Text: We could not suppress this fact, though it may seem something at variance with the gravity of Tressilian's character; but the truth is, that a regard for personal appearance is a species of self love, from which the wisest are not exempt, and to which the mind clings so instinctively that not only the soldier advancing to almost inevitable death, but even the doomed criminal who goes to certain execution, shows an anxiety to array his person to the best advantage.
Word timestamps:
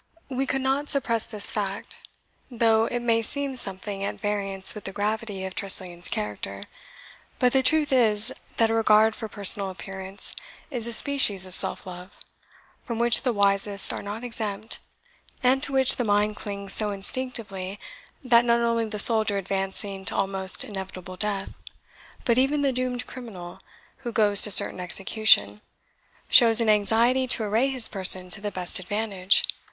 We 0.29 0.47
could 0.47 0.61
not 0.63 0.89
suppress 0.89 1.27
this 1.27 1.51
fact, 1.51 1.99
though 2.49 2.85
it 2.85 3.01
may 3.01 3.21
seem 3.21 3.55
something 3.55 4.03
at 4.03 4.19
variance 4.19 4.73
with 4.73 4.85
the 4.85 4.91
gravity 4.91 5.45
of 5.45 5.53
Tressilian's 5.53 6.07
character; 6.09 6.63
but 7.37 7.53
the 7.53 7.61
truth 7.61 7.93
is, 7.93 8.33
that 8.57 8.71
a 8.71 8.73
regard 8.73 9.13
for 9.13 9.27
personal 9.27 9.69
appearance 9.69 10.35
is 10.71 10.87
a 10.87 10.91
species 10.91 11.45
of 11.45 11.53
self 11.53 11.85
love, 11.85 12.17
from 12.83 12.97
which 12.97 13.21
the 13.21 13.31
wisest 13.31 13.93
are 13.93 14.01
not 14.01 14.23
exempt, 14.23 14.79
and 15.43 15.61
to 15.61 15.71
which 15.71 15.97
the 15.97 16.03
mind 16.03 16.35
clings 16.35 16.73
so 16.73 16.89
instinctively 16.89 17.79
that 18.23 18.43
not 18.43 18.61
only 18.61 18.85
the 18.85 18.97
soldier 18.97 19.37
advancing 19.37 20.03
to 20.05 20.15
almost 20.15 20.63
inevitable 20.63 21.15
death, 21.15 21.59
but 22.25 22.39
even 22.39 22.63
the 22.63 22.73
doomed 22.73 23.05
criminal 23.05 23.59
who 23.97 24.11
goes 24.11 24.41
to 24.41 24.49
certain 24.49 24.79
execution, 24.79 25.61
shows 26.27 26.59
an 26.59 26.71
anxiety 26.71 27.27
to 27.27 27.43
array 27.43 27.69
his 27.69 27.87
person 27.87 28.31
to 28.31 28.41
the 28.41 28.49
best 28.49 28.79
advantage. 28.79 29.43